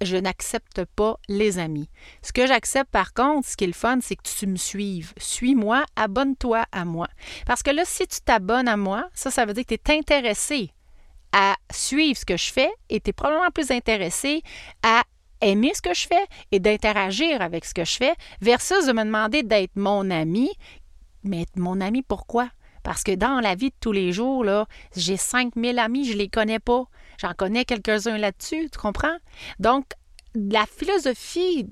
je 0.00 0.16
n'accepte 0.16 0.84
pas 0.84 1.18
les 1.28 1.58
amis. 1.58 1.88
Ce 2.22 2.32
que 2.32 2.46
j'accepte 2.46 2.90
par 2.90 3.12
contre, 3.14 3.48
ce 3.48 3.56
qui 3.56 3.64
est 3.64 3.68
le 3.68 3.72
fun, 3.72 3.98
c'est 4.00 4.16
que 4.16 4.22
tu 4.22 4.46
me 4.46 4.56
suives. 4.56 5.12
Suis-moi, 5.16 5.84
abonne-toi 5.96 6.64
à 6.70 6.84
moi. 6.84 7.08
Parce 7.46 7.62
que 7.62 7.70
là, 7.70 7.82
si 7.84 8.06
tu 8.06 8.20
t'abonnes 8.20 8.68
à 8.68 8.76
moi, 8.76 9.08
ça, 9.12 9.30
ça 9.30 9.44
veut 9.44 9.54
dire 9.54 9.66
que 9.66 9.74
tu 9.74 9.90
es 9.90 9.98
intéressé 9.98 10.72
à 11.32 11.56
suivre 11.70 12.18
ce 12.18 12.24
que 12.24 12.36
je 12.36 12.52
fais 12.52 12.70
et 12.88 13.00
tu 13.00 13.10
es 13.10 13.12
probablement 13.12 13.50
plus 13.50 13.70
intéressé 13.70 14.42
à 14.82 15.02
aimer 15.40 15.72
ce 15.74 15.82
que 15.82 15.94
je 15.94 16.06
fais 16.06 16.26
et 16.52 16.60
d'interagir 16.60 17.42
avec 17.42 17.64
ce 17.64 17.74
que 17.74 17.84
je 17.84 17.96
fais 17.96 18.14
versus 18.40 18.86
de 18.86 18.92
me 18.92 19.04
demander 19.04 19.42
d'être 19.42 19.76
mon 19.76 20.10
ami. 20.10 20.50
Mais 21.24 21.46
mon 21.56 21.80
ami, 21.80 22.02
pourquoi? 22.02 22.50
Parce 22.82 23.02
que 23.02 23.14
dans 23.14 23.40
la 23.40 23.54
vie 23.54 23.70
de 23.70 23.76
tous 23.80 23.92
les 23.92 24.12
jours, 24.12 24.44
là, 24.44 24.66
j'ai 24.96 25.16
5000 25.16 25.78
amis, 25.78 26.06
je 26.06 26.12
ne 26.12 26.18
les 26.18 26.28
connais 26.28 26.58
pas. 26.58 26.84
J'en 27.20 27.34
connais 27.34 27.64
quelques-uns 27.64 28.18
là-dessus, 28.18 28.70
tu 28.70 28.78
comprends? 28.78 29.16
Donc, 29.58 29.84
la 30.34 30.66
philosophie 30.66 31.66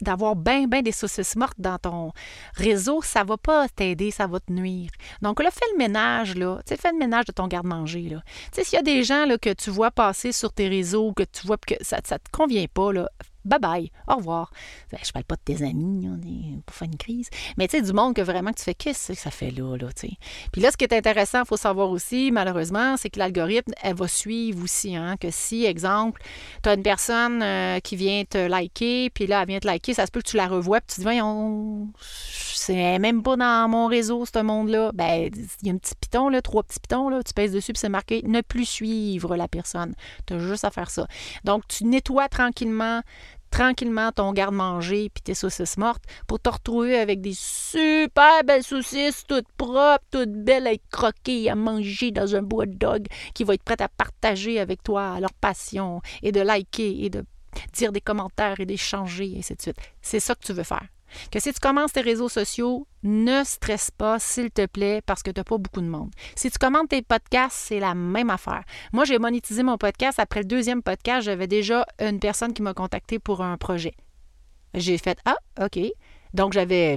d'avoir 0.00 0.36
bien, 0.36 0.66
bien 0.66 0.82
des 0.82 0.92
saucisses 0.92 1.36
mortes 1.36 1.58
dans 1.58 1.78
ton 1.78 2.12
réseau, 2.54 3.02
ça 3.02 3.24
va 3.24 3.36
pas 3.36 3.68
t'aider, 3.68 4.10
ça 4.10 4.26
va 4.26 4.40
te 4.40 4.52
nuire. 4.52 4.90
Donc 5.22 5.42
là, 5.42 5.50
fais 5.50 5.66
le 5.72 5.78
ménage, 5.78 6.34
là. 6.34 6.60
Tu 6.66 6.76
fais 6.76 6.92
le 6.92 6.98
ménage 6.98 7.26
de 7.26 7.32
ton 7.32 7.46
garde-manger, 7.46 8.08
là. 8.08 8.22
Tu 8.52 8.60
sais, 8.60 8.64
s'il 8.64 8.76
y 8.76 8.80
a 8.80 8.82
des 8.82 9.04
gens 9.04 9.26
là, 9.26 9.38
que 9.38 9.52
tu 9.52 9.70
vois 9.70 9.90
passer 9.90 10.32
sur 10.32 10.52
tes 10.52 10.68
réseaux, 10.68 11.12
que 11.12 11.22
tu 11.22 11.46
vois 11.46 11.58
que 11.58 11.74
ça 11.82 11.98
ne 11.98 12.02
te 12.02 12.30
convient 12.32 12.66
pas, 12.72 12.92
là, 12.92 13.10
bye 13.44 13.58
bye, 13.58 13.92
au 14.08 14.16
revoir. 14.16 14.52
Ben, 14.92 14.98
je 15.02 15.12
parle 15.12 15.24
pas 15.24 15.36
de 15.36 15.42
tes 15.44 15.64
amis, 15.64 16.08
on 16.08 16.20
est 16.26 16.62
pour 16.64 16.74
faire 16.74 16.88
une 16.88 16.96
crise. 16.96 17.30
Mais 17.56 17.68
tu 17.68 17.76
sais, 17.76 17.82
du 17.82 17.92
monde 17.92 18.14
que 18.14 18.22
vraiment 18.22 18.52
tu 18.52 18.62
fais, 18.62 18.74
qu'est-ce 18.74 19.12
que 19.12 19.18
ça 19.18 19.30
fait 19.30 19.50
là, 19.50 19.76
là, 19.76 19.88
tu 19.92 20.08
sais? 20.08 20.12
Puis 20.52 20.60
là, 20.60 20.70
ce 20.70 20.76
qui 20.76 20.84
est 20.84 20.92
intéressant, 20.92 21.42
il 21.42 21.46
faut 21.46 21.56
savoir 21.56 21.90
aussi, 21.90 22.30
malheureusement, 22.32 22.96
c'est 22.96 23.10
que 23.10 23.18
l'algorithme, 23.18 23.72
elle 23.82 23.96
va 23.96 24.08
suivre 24.08 24.62
aussi, 24.62 24.96
hein, 24.96 25.16
que 25.18 25.30
si, 25.30 25.64
exemple, 25.64 26.22
tu 26.62 26.68
as 26.68 26.74
une 26.74 26.82
personne 26.82 27.42
euh, 27.42 27.80
qui 27.80 27.96
vient 27.96 28.24
te 28.24 28.38
liker, 28.38 29.10
puis 29.10 29.26
là, 29.26 29.42
elle 29.42 29.48
vient 29.48 29.58
te 29.58 29.66
liker, 29.66 29.94
ça 29.94 30.06
se 30.06 30.10
peut 30.10 30.20
que 30.20 30.28
tu 30.28 30.36
la 30.36 30.48
revois, 30.48 30.80
puis 30.80 30.88
tu 30.88 30.94
te 30.96 31.00
dis, 31.00 31.04
voyons, 31.04 31.88
c'est 32.00 32.98
même 32.98 33.22
pas 33.22 33.36
dans 33.36 33.68
mon 33.68 33.86
réseau, 33.86 34.24
ce 34.26 34.38
monde-là. 34.42 34.92
Ben, 34.94 35.30
il 35.62 35.66
y 35.66 35.70
a 35.70 35.74
un 35.74 35.78
petit 35.78 35.94
piton, 35.94 36.28
là, 36.28 36.42
trois 36.42 36.62
petits 36.62 36.80
pitons, 36.80 37.08
là, 37.08 37.22
tu 37.22 37.32
pèses 37.32 37.52
dessus, 37.52 37.72
puis 37.72 37.80
c'est 37.80 37.88
marqué 37.88 38.22
ne 38.24 38.40
plus 38.40 38.64
suivre 38.64 39.36
la 39.36 39.48
personne. 39.48 39.94
Tu 40.26 40.34
as 40.34 40.38
juste 40.38 40.64
à 40.64 40.70
faire 40.70 40.90
ça. 40.90 41.06
Donc, 41.44 41.66
tu 41.68 41.84
nettoies 41.84 42.28
tranquillement 42.28 43.02
tranquillement 43.50 44.12
ton 44.12 44.32
garde-manger 44.32 45.10
puis 45.12 45.22
tes 45.22 45.34
saucisses 45.34 45.76
mortes 45.76 46.04
pour 46.26 46.40
te 46.40 46.48
retrouver 46.48 46.98
avec 46.98 47.20
des 47.20 47.34
super 47.34 48.44
belles 48.44 48.62
saucisses 48.62 49.24
toutes 49.26 49.50
propres, 49.56 50.04
toutes 50.10 50.32
belles 50.32 50.66
à 50.66 50.72
croquées 50.90 51.50
à 51.50 51.54
manger 51.54 52.10
dans 52.10 52.34
un 52.34 52.42
bois 52.42 52.66
de 52.66 52.74
dog 52.74 53.06
qui 53.34 53.44
va 53.44 53.54
être 53.54 53.62
prête 53.62 53.80
à 53.80 53.88
partager 53.88 54.60
avec 54.60 54.82
toi 54.82 55.18
leur 55.20 55.32
passion 55.34 56.00
et 56.22 56.32
de 56.32 56.40
liker 56.40 57.04
et 57.04 57.10
de 57.10 57.24
dire 57.72 57.92
des 57.92 58.00
commentaires 58.00 58.60
et 58.60 58.66
d'échanger 58.66 59.32
et 59.34 59.38
ainsi 59.38 59.54
de 59.54 59.62
suite. 59.62 59.76
C'est 60.00 60.20
ça 60.20 60.34
que 60.34 60.44
tu 60.44 60.52
veux 60.52 60.62
faire 60.62 60.86
que 61.30 61.40
si 61.40 61.52
tu 61.52 61.60
commences 61.60 61.92
tes 61.92 62.00
réseaux 62.00 62.28
sociaux, 62.28 62.86
ne 63.02 63.42
stresse 63.44 63.90
pas, 63.90 64.18
s'il 64.18 64.50
te 64.50 64.66
plaît, 64.66 65.02
parce 65.04 65.22
que 65.22 65.30
tu 65.30 65.40
n'as 65.40 65.44
pas 65.44 65.58
beaucoup 65.58 65.80
de 65.80 65.86
monde. 65.86 66.10
Si 66.36 66.50
tu 66.50 66.58
commandes 66.58 66.88
tes 66.88 67.02
podcasts, 67.02 67.56
c'est 67.56 67.80
la 67.80 67.94
même 67.94 68.30
affaire. 68.30 68.64
Moi, 68.92 69.04
j'ai 69.04 69.18
monétisé 69.18 69.62
mon 69.62 69.78
podcast. 69.78 70.18
Après 70.18 70.40
le 70.40 70.46
deuxième 70.46 70.82
podcast, 70.82 71.24
j'avais 71.24 71.46
déjà 71.46 71.86
une 72.00 72.20
personne 72.20 72.52
qui 72.52 72.62
m'a 72.62 72.74
contacté 72.74 73.18
pour 73.18 73.42
un 73.42 73.56
projet. 73.56 73.94
J'ai 74.74 74.98
fait 74.98 75.18
Ah, 75.24 75.36
OK. 75.60 75.78
Donc, 76.34 76.52
j'avais, 76.52 76.96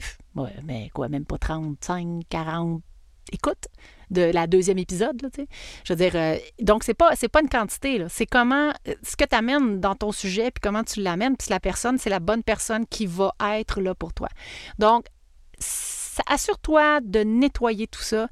mais 0.63 0.89
quoi, 0.93 1.09
même 1.09 1.25
pas 1.25 1.37
35, 1.37 2.21
40 2.29 2.81
écoute 3.31 3.67
de 4.13 4.21
la 4.21 4.47
deuxième 4.47 4.77
épisode. 4.77 5.21
Je 5.83 5.93
veux 5.93 5.97
dire, 5.97 6.13
euh, 6.15 6.37
donc, 6.61 6.83
c'est 6.83 6.93
pas, 6.93 7.15
c'est 7.15 7.27
pas 7.27 7.41
une 7.41 7.49
quantité. 7.49 8.03
C'est 8.09 8.25
comment, 8.25 8.69
euh, 8.87 8.93
ce 9.03 9.15
que 9.15 9.25
tu 9.25 9.35
amènes 9.35 9.79
dans 9.79 9.95
ton 9.95 10.11
sujet, 10.11 10.51
puis 10.51 10.61
comment 10.61 10.83
tu 10.83 11.01
l'amènes, 11.01 11.35
puis 11.35 11.47
la 11.49 11.59
personne, 11.59 11.97
c'est 11.97 12.09
la 12.09 12.19
bonne 12.19 12.43
personne 12.43 12.85
qui 12.85 13.05
va 13.05 13.33
être 13.57 13.81
là 13.81 13.95
pour 13.95 14.13
toi. 14.13 14.29
Donc, 14.79 15.05
assure-toi 16.27 17.01
de 17.01 17.21
nettoyer 17.21 17.87
tout 17.87 18.01
ça. 18.01 18.27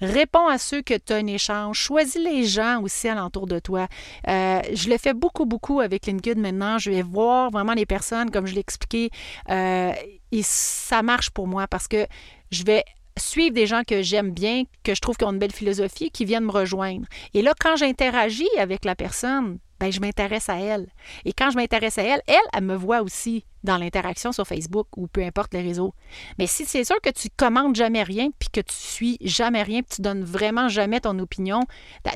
Réponds 0.00 0.48
à 0.48 0.56
ceux 0.56 0.80
que 0.80 0.94
tu 0.94 1.12
as 1.12 1.16
un 1.16 1.26
échange. 1.26 1.78
Choisis 1.78 2.16
les 2.16 2.44
gens 2.44 2.80
aussi 2.82 3.08
alentour 3.08 3.46
de 3.46 3.58
toi. 3.58 3.88
Euh, 4.26 4.62
je 4.72 4.88
le 4.88 4.96
fais 4.96 5.12
beaucoup, 5.12 5.44
beaucoup 5.44 5.80
avec 5.80 6.06
LinkedIn 6.06 6.40
maintenant. 6.40 6.78
Je 6.78 6.90
vais 6.90 7.02
voir 7.02 7.50
vraiment 7.50 7.74
les 7.74 7.86
personnes, 7.86 8.30
comme 8.30 8.46
je 8.46 8.54
l'ai 8.54 8.60
expliqué. 8.60 9.10
et 9.48 10.42
ça 10.42 11.02
marche 11.02 11.30
pour 11.30 11.46
moi 11.46 11.66
parce 11.66 11.88
que 11.88 12.06
je 12.50 12.64
vais 12.64 12.84
suivre 13.18 13.54
des 13.54 13.66
gens 13.66 13.82
que 13.86 14.02
j'aime 14.02 14.30
bien, 14.30 14.64
que 14.82 14.94
je 14.94 15.00
trouve 15.00 15.16
qui 15.16 15.24
ont 15.24 15.32
une 15.32 15.38
belle 15.38 15.52
philosophie, 15.52 16.10
qui 16.10 16.24
viennent 16.24 16.44
me 16.44 16.52
rejoindre. 16.52 17.06
Et 17.34 17.42
là, 17.42 17.54
quand 17.58 17.76
j'interagis 17.76 18.48
avec 18.58 18.84
la 18.84 18.94
personne, 18.94 19.58
ben, 19.78 19.92
je 19.92 20.00
m'intéresse 20.00 20.48
à 20.48 20.58
elle. 20.58 20.88
Et 21.24 21.32
quand 21.32 21.50
je 21.50 21.56
m'intéresse 21.56 21.98
à 21.98 22.02
elle, 22.02 22.22
elle, 22.26 22.36
elle 22.52 22.64
me 22.64 22.74
voit 22.74 23.02
aussi 23.02 23.44
dans 23.62 23.76
l'interaction 23.76 24.32
sur 24.32 24.46
Facebook 24.46 24.86
ou 24.96 25.06
peu 25.06 25.22
importe 25.22 25.52
les 25.52 25.60
réseaux. 25.60 25.92
Mais 26.38 26.46
si 26.46 26.64
c'est 26.64 26.84
sûr 26.84 27.00
que 27.02 27.10
tu 27.10 27.28
commandes 27.36 27.76
jamais 27.76 28.02
rien, 28.02 28.28
puis 28.38 28.48
que 28.50 28.60
tu 28.60 28.74
suis 28.74 29.18
jamais 29.20 29.62
rien, 29.62 29.82
puis 29.82 29.96
tu 29.96 30.02
donnes 30.02 30.24
vraiment 30.24 30.68
jamais 30.68 31.00
ton 31.00 31.18
opinion, 31.18 31.60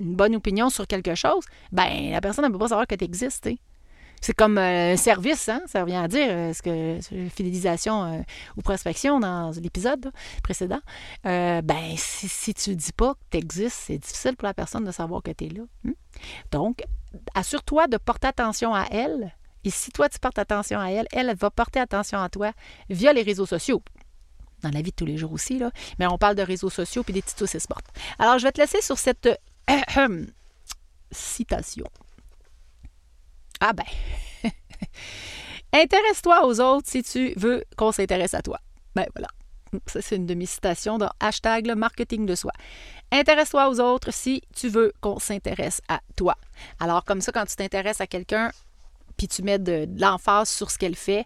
une 0.00 0.14
bonne 0.14 0.36
opinion 0.36 0.70
sur 0.70 0.86
quelque 0.86 1.14
chose, 1.14 1.44
ben 1.72 2.10
la 2.10 2.20
personne 2.20 2.46
ne 2.46 2.50
peut 2.50 2.58
pas 2.58 2.68
savoir 2.68 2.86
que 2.86 2.94
tu 2.94 3.04
existes. 3.04 3.50
C'est 4.20 4.34
comme 4.34 4.58
euh, 4.58 4.92
un 4.92 4.96
service, 4.96 5.48
hein? 5.48 5.62
ça 5.66 5.80
revient 5.82 5.96
à 5.96 6.08
dire, 6.08 6.26
euh, 6.28 6.52
ce 6.52 6.62
que 6.62 7.28
fidélisation 7.30 8.04
euh, 8.04 8.20
ou 8.56 8.62
prospection 8.62 9.18
dans 9.18 9.50
l'épisode 9.52 10.12
précédent. 10.42 10.80
ben, 11.24 11.94
si, 11.96 12.54
tu 12.54 12.70
ne 12.70 12.74
dis 12.74 12.92
pas 12.92 13.14
que 13.14 13.20
tu 13.30 13.38
existes, 13.38 13.84
c'est 13.86 13.98
difficile 13.98 14.36
pour 14.36 14.46
la 14.46 14.54
personne 14.54 14.84
de 14.84 14.92
savoir 14.92 15.22
que 15.22 15.30
tu 15.30 15.46
es 15.46 15.48
là. 15.48 15.62
Hein. 15.86 15.92
Donc, 16.50 16.82
assure-toi 17.34 17.86
de 17.86 17.96
porter 17.96 18.28
attention 18.28 18.74
à 18.74 18.86
elle. 18.90 19.34
Et 19.64 19.70
si 19.70 19.90
toi, 19.90 20.08
tu 20.08 20.18
portes 20.18 20.38
attention 20.38 20.80
à 20.80 20.88
elle, 20.90 21.06
elle 21.12 21.34
va 21.34 21.50
porter 21.50 21.80
attention 21.80 22.18
à 22.20 22.28
toi 22.28 22.52
via 22.88 23.12
les 23.12 23.22
réseaux 23.22 23.46
sociaux 23.46 23.82
dans 24.62 24.70
la 24.70 24.82
vie 24.82 24.90
de 24.90 24.96
tous 24.96 25.06
les 25.06 25.16
jours 25.16 25.32
aussi, 25.32 25.58
là. 25.58 25.70
mais 25.98 26.06
on 26.06 26.18
parle 26.18 26.34
de 26.34 26.42
réseaux 26.42 26.68
sociaux 26.68 27.02
puis 27.02 27.14
des 27.14 27.22
titres 27.22 27.46
c'est 27.46 27.58
sport. 27.58 27.80
Alors, 28.18 28.38
je 28.38 28.44
vais 28.44 28.52
te 28.52 28.60
laisser 28.60 28.82
sur 28.82 28.98
cette 28.98 29.40
citation. 31.10 31.86
Ah 33.60 33.72
ben, 33.72 33.84
intéresse-toi 35.72 36.46
aux 36.46 36.60
autres 36.60 36.88
si 36.88 37.02
tu 37.02 37.32
veux 37.36 37.64
qu'on 37.76 37.92
s'intéresse 37.92 38.34
à 38.34 38.42
toi. 38.42 38.58
Ben 38.94 39.06
voilà. 39.14 39.28
Ça, 39.86 40.02
c'est 40.02 40.16
une 40.16 40.26
de 40.26 40.34
mes 40.34 40.46
citations 40.46 40.98
dans 40.98 41.10
hashtag 41.20 41.66
le 41.66 41.76
marketing 41.76 42.26
de 42.26 42.34
soi. 42.34 42.52
Intéresse-toi 43.12 43.68
aux 43.68 43.80
autres 43.80 44.12
si 44.12 44.42
tu 44.54 44.68
veux 44.68 44.92
qu'on 45.00 45.18
s'intéresse 45.18 45.80
à 45.88 46.00
toi. 46.16 46.36
Alors, 46.80 47.04
comme 47.04 47.20
ça, 47.20 47.30
quand 47.30 47.44
tu 47.44 47.54
t'intéresses 47.54 48.00
à 48.00 48.06
quelqu'un, 48.06 48.50
puis 49.16 49.28
tu 49.28 49.42
mets 49.42 49.58
de, 49.58 49.86
l'emphase 49.96 50.48
sur 50.48 50.70
ce 50.70 50.78
qu'elle 50.78 50.96
fait, 50.96 51.24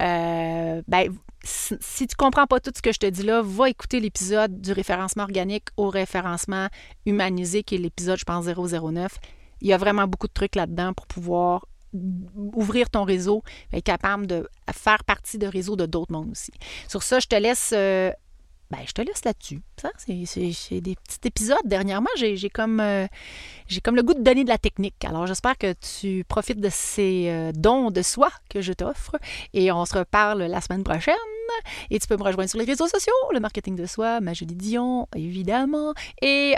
euh, 0.00 0.82
ben, 0.88 1.14
si, 1.44 2.06
tu 2.06 2.16
comprends 2.16 2.46
pas 2.46 2.58
tout 2.58 2.72
ce 2.74 2.82
que 2.82 2.92
je 2.92 2.98
te 2.98 3.06
dis 3.06 3.22
là, 3.22 3.42
va 3.44 3.68
écouter 3.68 4.00
l'épisode 4.00 4.60
du 4.60 4.72
référencement 4.72 5.24
organique 5.24 5.68
au 5.76 5.88
référencement 5.88 6.68
humanisé, 7.06 7.62
qui 7.62 7.76
est 7.76 7.78
l'épisode, 7.78 8.18
je 8.18 8.24
pense, 8.24 8.46
009. 8.46 9.18
Il 9.60 9.68
y 9.68 9.72
a 9.72 9.76
vraiment 9.76 10.06
beaucoup 10.06 10.26
de 10.26 10.32
trucs 10.32 10.56
là-dedans 10.56 10.94
pour 10.94 11.06
pouvoir 11.06 11.66
ouvrir 12.34 12.90
ton 12.90 13.04
réseau, 13.04 13.42
être 13.72 13.84
capable 13.84 14.26
de 14.26 14.48
faire 14.72 15.04
partie 15.04 15.38
de 15.38 15.46
réseau 15.46 15.76
de 15.76 15.86
d'autres 15.86 16.12
mondes 16.12 16.30
aussi. 16.30 16.52
Sur 16.88 17.02
ça, 17.02 17.20
je 17.20 17.26
te 17.26 17.36
laisse. 17.36 17.72
Euh, 17.74 18.10
ben, 18.70 18.78
je 18.86 18.92
te 18.92 19.02
laisse 19.02 19.24
là-dessus. 19.24 19.60
C'est 19.98 20.80
des 20.80 20.96
petits 20.96 21.28
épisodes. 21.28 21.58
Dernièrement, 21.64 22.08
j'ai 22.16 22.50
comme, 22.50 22.80
euh, 22.80 23.06
comme 23.84 23.94
le 23.94 24.02
goût 24.02 24.14
de 24.14 24.22
donner 24.22 24.42
de 24.42 24.48
la 24.48 24.58
technique. 24.58 25.04
Alors, 25.04 25.26
j'espère 25.26 25.56
que 25.58 25.74
tu 25.74 26.24
profites 26.26 26.60
de 26.60 26.70
ces 26.70 27.28
euh, 27.28 27.52
dons 27.54 27.90
de 27.90 28.02
soi 28.02 28.30
que 28.48 28.62
je 28.62 28.72
t'offre. 28.72 29.16
Et 29.52 29.70
on 29.70 29.84
se 29.84 29.98
reparle 29.98 30.42
la 30.42 30.60
semaine 30.60 30.82
prochaine. 30.82 31.14
Et 31.90 31.98
tu 31.98 32.08
peux 32.08 32.16
me 32.16 32.22
rejoindre 32.22 32.48
sur 32.48 32.58
les 32.58 32.64
réseaux 32.64 32.88
sociaux, 32.88 33.12
le 33.32 33.38
marketing 33.38 33.76
de 33.76 33.86
soi, 33.86 34.20
ma 34.20 34.32
jolie 34.32 34.56
Dion, 34.56 35.06
évidemment. 35.14 35.92
Et 36.22 36.54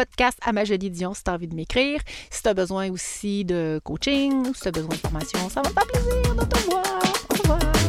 podcast 0.00 0.38
à 0.40 0.52
ma 0.52 0.64
jolie 0.64 0.90
Dion 0.90 1.12
si 1.12 1.22
tu 1.22 1.30
envie 1.30 1.46
de 1.46 1.54
m'écrire. 1.54 2.00
Si 2.30 2.42
tu 2.42 2.48
as 2.48 2.54
besoin 2.54 2.90
aussi 2.90 3.44
de 3.44 3.82
coaching, 3.84 4.46
si 4.54 4.62
tu 4.62 4.68
as 4.68 4.70
besoin 4.70 4.88
de 4.88 4.94
formation, 4.94 5.50
ça 5.50 5.60
va 5.60 5.68
me 5.68 5.74
faire 5.74 5.86
plaisir 5.88 6.34
de 6.36 6.44
te 6.46 6.58
voir. 6.70 7.02
Au 7.28 7.34
revoir. 7.34 7.79